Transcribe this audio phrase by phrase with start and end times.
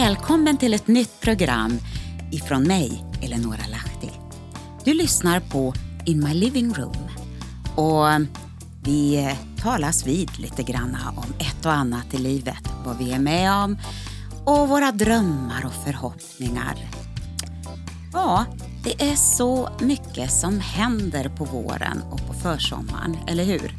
[0.00, 1.78] Välkommen till ett nytt program
[2.32, 4.10] ifrån mig, Eleonora Lahti.
[4.84, 5.74] Du lyssnar på
[6.06, 7.08] In My Living Room
[7.76, 8.26] och
[8.82, 13.18] vi eh, talas vid lite grann om ett och annat i livet, vad vi är
[13.18, 13.78] med om
[14.44, 16.74] och våra drömmar och förhoppningar.
[18.12, 18.44] Ja,
[18.84, 23.76] det är så mycket som händer på våren och på försommaren, eller hur?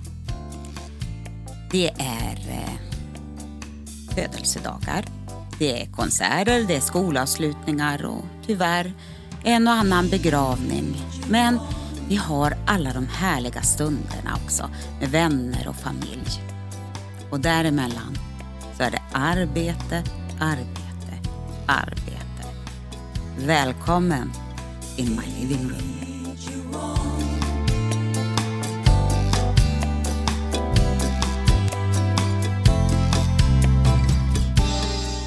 [1.72, 2.80] Det är eh,
[4.16, 5.06] födelsedagar,
[5.62, 8.94] det är konserter, det är skolavslutningar och tyvärr
[9.44, 10.98] en och annan begravning.
[11.30, 11.60] Men
[12.10, 16.44] vi har alla de härliga stunderna också med vänner och familj.
[17.30, 18.18] Och däremellan
[18.78, 20.04] så är det arbete,
[20.40, 21.30] arbete,
[21.68, 22.46] arbete.
[23.38, 24.32] Välkommen
[24.98, 26.21] in my living room.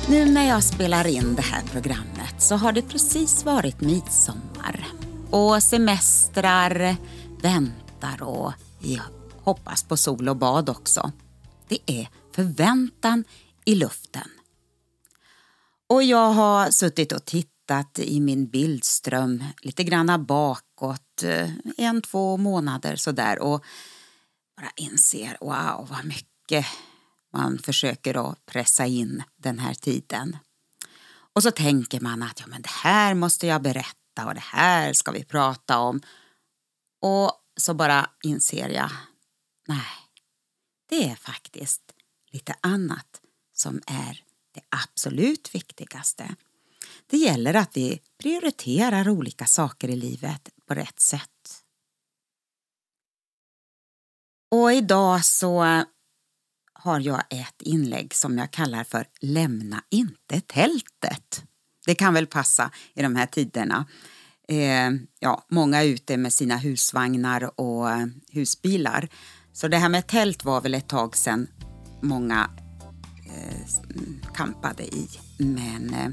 [0.09, 4.87] Nu när jag spelar in det här programmet så har det precis varit midsommar
[5.31, 6.97] och semestrar
[7.43, 9.01] väntar och vi
[9.43, 11.13] hoppas på sol och bad också.
[11.69, 13.25] Det är förväntan
[13.65, 14.29] i luften.
[15.87, 22.37] Och jag har suttit och tittat i min bildström lite granna bakåt, eh, en, två
[22.37, 23.65] månader sådär och
[24.57, 26.67] bara inser, wow vad mycket
[27.35, 30.37] man försöker att pressa in den här tiden.
[31.33, 34.93] Och så tänker man att ja, men det här måste jag berätta och det här
[34.93, 36.01] ska vi prata om.
[37.01, 38.91] Och så bara inser jag,
[39.69, 39.87] nej,
[40.89, 41.83] det är faktiskt
[42.33, 43.21] lite annat
[43.53, 46.37] som är det absolut viktigaste.
[47.07, 51.65] Det gäller att vi prioriterar olika saker i livet på rätt sätt.
[54.51, 55.85] Och idag så
[56.85, 61.43] har jag ett inlägg som jag kallar för Lämna inte tältet.
[61.87, 63.87] Det kan väl passa i de här tiderna.
[64.49, 64.91] Eh,
[65.21, 69.09] ja, många är ute med sina husvagnar och eh, husbilar.
[69.53, 71.47] Så det här med tält var väl ett tag sedan
[72.03, 72.51] många
[73.27, 75.09] eh, kampade i.
[75.39, 76.09] Men eh,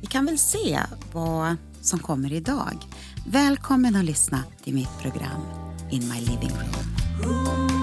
[0.00, 0.80] vi kan väl se
[1.12, 2.86] vad som kommer idag.
[3.26, 5.42] Välkommen att lyssna till mitt program
[5.90, 6.50] In My Living
[7.22, 7.75] Room.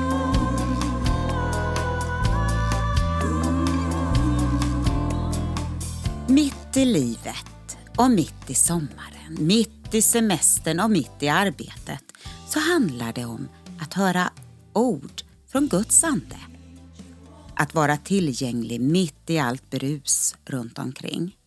[6.28, 12.04] Mitt i livet och mitt i sommaren, mitt i semestern och mitt i arbetet
[12.48, 13.50] så handlar det om
[13.82, 14.32] att höra
[14.74, 16.40] ord från Guds ande.
[17.56, 21.38] Att vara tillgänglig mitt i allt brus runt omkring.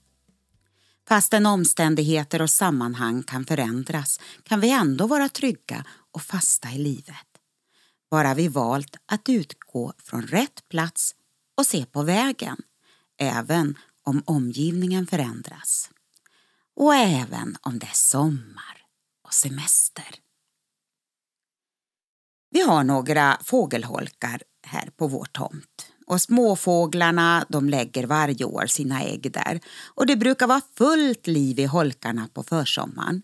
[1.09, 7.27] Fastän omständigheter och sammanhang kan förändras kan vi ändå vara trygga och fasta i livet.
[8.11, 11.15] Bara vi valt att utgå från rätt plats
[11.57, 12.57] och se på vägen,
[13.19, 13.75] även
[14.07, 15.91] om omgivningen förändras.
[16.77, 18.87] Och även om det är sommar
[19.25, 20.15] och semester.
[22.51, 29.03] Vi har några fågelholkar här på vår tomt och småfåglarna de lägger varje år sina
[29.03, 29.61] ägg där
[29.95, 33.23] och det brukar vara fullt liv i holkarna på försommaren.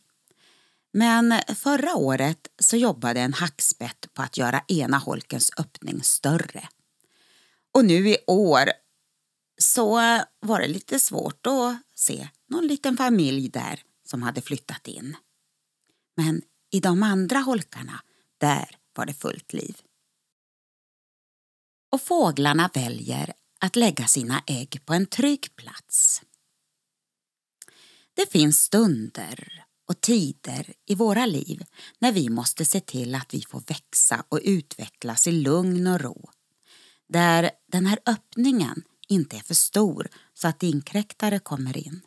[0.92, 6.68] Men förra året så jobbade en hackspett på att göra ena holkens öppning större.
[7.74, 8.64] Och nu i år
[9.62, 9.94] så
[10.40, 15.16] var det lite svårt att se någon liten familj där som hade flyttat in.
[16.16, 18.02] Men i de andra holkarna,
[18.38, 19.76] där var det fullt liv.
[21.92, 26.22] Och fåglarna väljer att lägga sina ägg på en trygg plats.
[28.14, 31.64] Det finns stunder och tider i våra liv
[31.98, 36.30] när vi måste se till att vi får växa och utvecklas i lugn och ro.
[37.08, 42.00] Där den här öppningen inte är för stor så att inkräktare kommer in.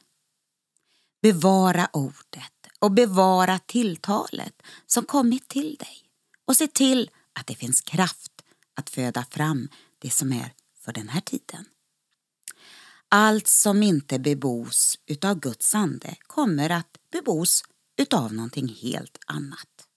[1.21, 6.03] Bevara ordet och bevara tilltalet som kommit till dig
[6.45, 8.31] och se till att det finns kraft
[8.73, 9.69] att föda fram
[9.99, 11.65] det som är för den här tiden.
[13.09, 17.63] Allt som inte bebos utav Guds ande kommer att bebos
[17.97, 19.87] utav någonting helt annat.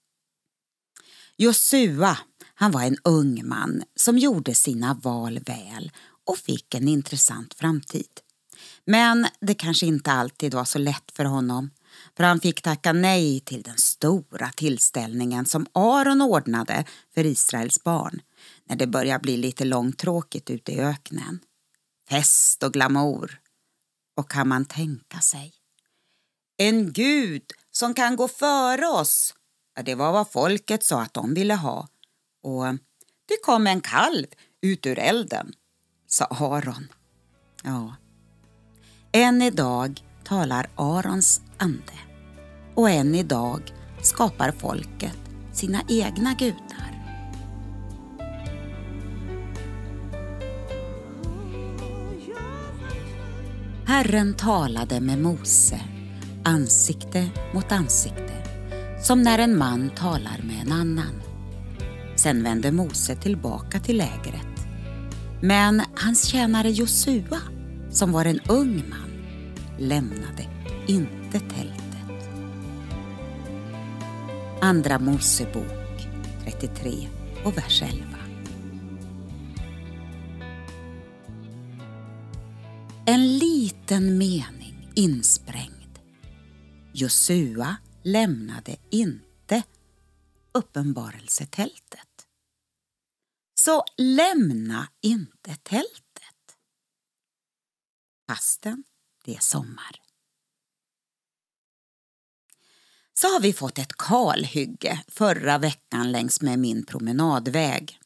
[1.37, 2.17] Josua,
[2.53, 5.91] han var en ung man som gjorde sina val väl
[6.29, 8.09] och fick en intressant framtid.
[8.85, 11.69] Men det kanske inte alltid var så lätt för honom
[12.17, 18.21] för han fick tacka nej till den stora tillställningen som Aron ordnade för Israels barn
[18.65, 21.39] när det började bli lite långtråkigt ute i öknen.
[22.09, 23.39] Fest och glamour.
[24.17, 25.53] Och kan man tänka sig?
[26.57, 29.35] En gud som kan gå före oss.
[29.75, 31.87] Ja, det var vad folket sa att de ville ha.
[32.43, 32.65] Och
[33.25, 34.25] det kom en kalv
[34.61, 35.53] ut ur elden
[36.09, 36.87] sa Aron.
[37.63, 37.95] Ja,
[39.11, 41.93] Än idag talar Arons ande
[42.75, 43.61] och än idag
[44.01, 45.17] skapar folket
[45.53, 46.99] sina egna gudar.
[53.85, 55.81] Herren talade med Mose
[56.43, 58.43] ansikte mot ansikte
[59.01, 61.21] som när en man talar med en annan.
[62.15, 64.58] Sen vände Mose tillbaka till lägret.
[65.41, 67.39] Men hans tjänare Josua,
[67.91, 69.09] som var en ung man,
[69.77, 70.47] lämnade
[70.87, 72.29] inte tältet.
[74.61, 76.07] Andra Mosebok
[76.43, 77.07] 33
[77.45, 78.05] och vers 11.
[83.05, 85.99] En liten mening insprängd.
[86.93, 89.63] Josua lämnade inte
[90.53, 92.08] uppenbarelsetältet.
[93.65, 96.57] Så lämna inte tältet.
[98.27, 98.83] Fastän
[99.25, 100.01] det är sommar.
[103.13, 107.99] Så har vi fått ett kalhygge förra veckan längs med min promenadväg.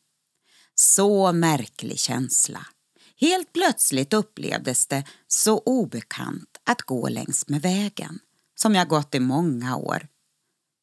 [0.75, 2.67] Så märklig känsla.
[3.15, 8.19] Helt plötsligt upplevdes det så obekant att gå längs med vägen
[8.55, 10.07] som jag gått i många år.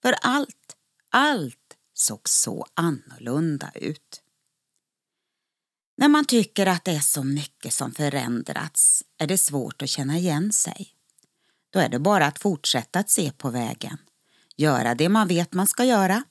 [0.02, 0.76] För allt,
[1.11, 4.23] allt såg så annorlunda ut.
[6.00, 10.19] När man tycker att det är så mycket som förändrats är det svårt att känna
[10.19, 10.88] igen sig.
[11.70, 13.99] Då är det bara att fortsätta att se på vägen.
[14.56, 16.25] Göra det man vet man ska göra,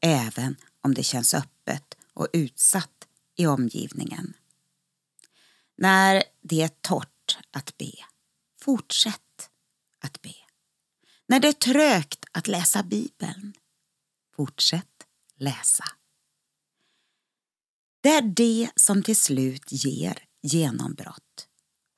[0.00, 4.34] även om det känns öppet och utsatt i omgivningen.
[5.76, 7.92] När det är torrt att be,
[8.60, 9.50] fortsätt
[10.00, 10.34] att be.
[11.26, 13.54] När det är trögt att läsa Bibeln,
[14.36, 15.06] fortsätt
[15.36, 15.84] läsa.
[18.08, 21.48] Det är det som till slut ger genombrott.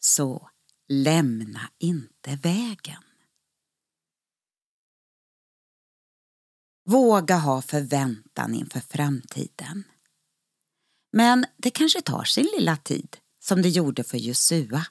[0.01, 0.51] Så
[0.89, 3.03] lämna inte vägen.
[6.85, 9.85] Våga ha förväntan inför framtiden.
[11.13, 14.87] Men det kanske tar sin lilla tid, som det gjorde för Josua.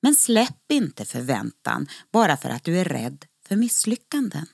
[0.00, 4.46] Men släpp inte förväntan bara för att du är rädd för misslyckanden.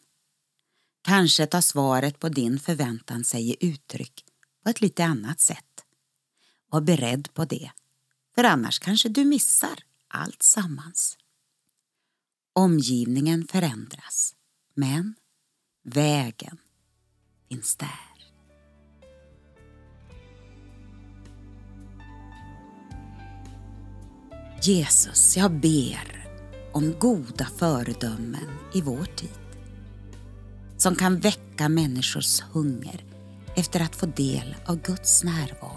[1.03, 4.25] Kanske tar svaret på din förväntan sig i uttryck
[4.63, 5.66] på ett lite annat sätt.
[6.71, 7.71] Var beredd på det,
[8.35, 9.79] för annars kanske du missar
[10.09, 11.19] allt sammans.
[12.53, 14.35] Omgivningen förändras,
[14.75, 15.15] men
[15.85, 16.59] vägen
[17.49, 18.17] finns där.
[24.63, 26.29] Jesus, jag ber
[26.73, 29.31] om goda föredömen i vår tid
[30.77, 33.05] som kan väcka människors hunger
[33.57, 35.76] efter att få del av Guds närvaro,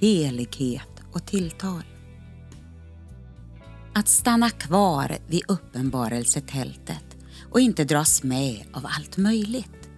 [0.00, 1.82] helighet och tilltal.
[3.94, 7.16] Att stanna kvar vid uppenbarelsetältet
[7.50, 9.90] och inte dras med av allt möjligt.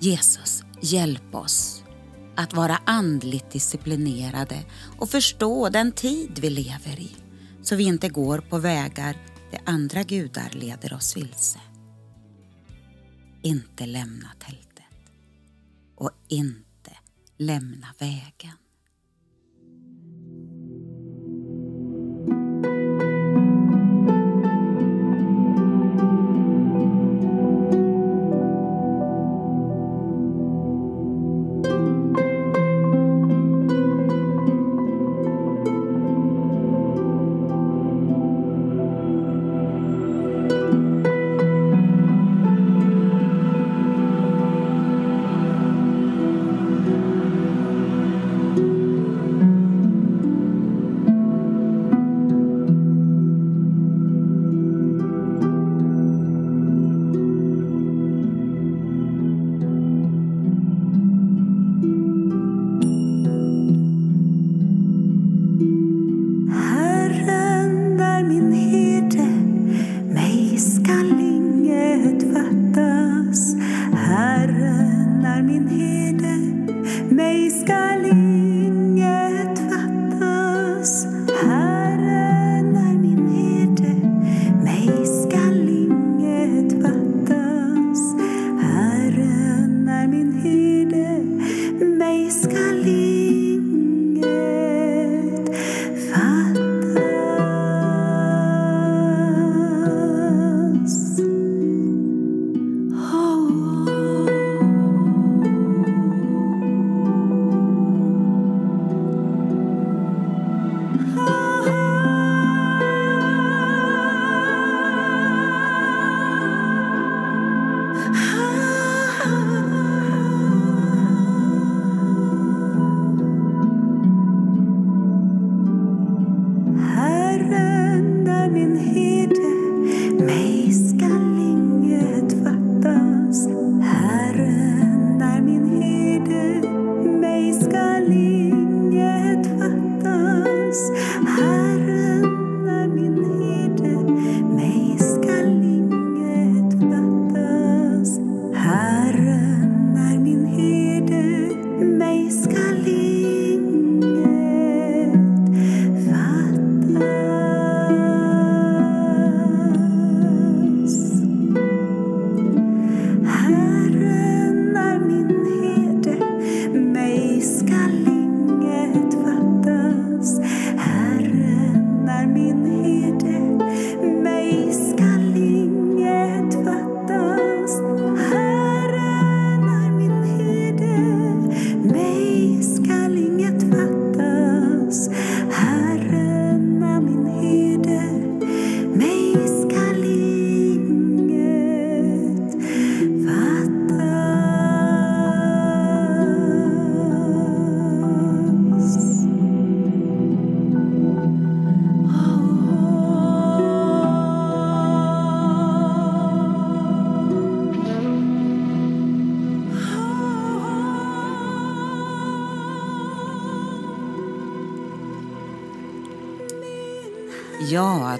[0.00, 1.84] Jesus, hjälp oss
[2.36, 4.64] att vara andligt disciplinerade
[4.98, 7.10] och förstå den tid vi lever i
[7.62, 9.16] så vi inte går på vägar
[9.50, 11.60] där andra gudar leder oss vilse.
[13.42, 14.84] Inte lämna tältet
[15.96, 16.96] och inte
[17.38, 18.61] lämna vägen.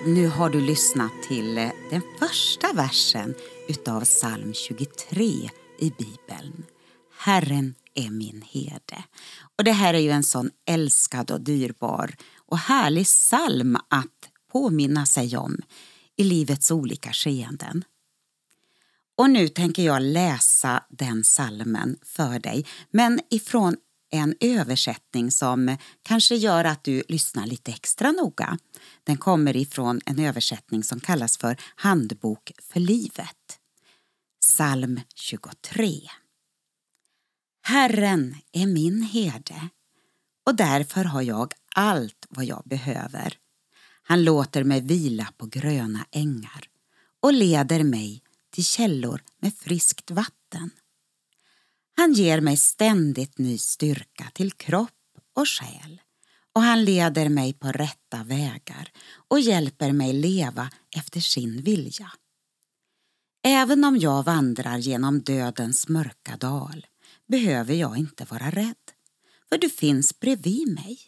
[0.00, 3.34] Nu har du lyssnat till eh, den första versen
[3.68, 6.64] utav psalm 23 i Bibeln.
[7.18, 9.04] Herren är min herde.
[9.58, 15.06] Och det här är ju en sån älskad och dyrbar och härlig psalm att påminna
[15.06, 15.58] sig om
[16.16, 17.84] i livets olika skeenden.
[19.16, 23.76] Och nu tänker jag läsa den salmen för dig, men ifrån
[24.12, 28.58] en översättning som kanske gör att du lyssnar lite extra noga.
[29.04, 33.58] Den kommer ifrån en översättning som kallas för Handbok för livet.
[34.40, 36.00] Psalm 23.
[37.62, 39.68] Herren är min herde
[40.46, 43.38] och därför har jag allt vad jag behöver.
[44.02, 46.68] Han låter mig vila på gröna ängar
[47.20, 50.70] och leder mig till källor med friskt vatten.
[51.96, 54.90] Han ger mig ständigt ny styrka till kropp
[55.34, 56.00] och själ
[56.54, 58.92] och han leder mig på rätta vägar
[59.28, 62.12] och hjälper mig leva efter sin vilja.
[63.44, 66.86] Även om jag vandrar genom dödens mörka dal
[67.28, 68.90] behöver jag inte vara rädd,
[69.48, 70.98] för du finns bredvid mig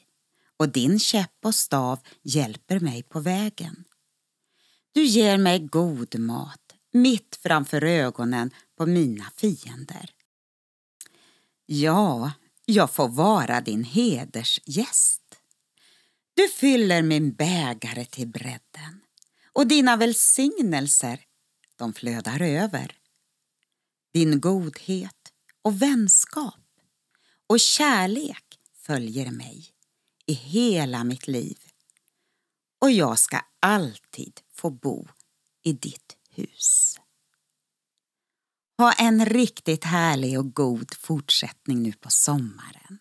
[0.57, 3.85] och din käpp och stav hjälper mig på vägen.
[4.93, 6.61] Du ger mig god mat
[6.93, 10.11] mitt framför ögonen på mina fiender.
[11.67, 12.33] Ja,
[12.65, 15.23] jag får vara din hedersgäst.
[16.35, 19.01] Du fyller min bägare till bredden
[19.53, 21.21] och dina välsignelser,
[21.77, 22.97] de flödar över.
[24.13, 26.61] Din godhet och vänskap
[27.47, 29.67] och kärlek följer mig
[30.27, 31.59] i hela mitt liv
[32.81, 35.09] och jag ska alltid få bo
[35.63, 37.01] i ditt hus.
[38.79, 42.99] Ha en riktigt härlig och god fortsättning nu på sommaren.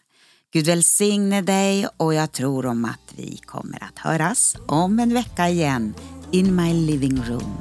[0.53, 5.49] Gud välsigne dig och jag tror om att vi kommer att höras om en vecka
[5.49, 5.93] igen
[6.31, 7.57] in my living room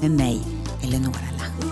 [0.00, 0.40] med mig,
[0.82, 1.65] Eleonora Lang.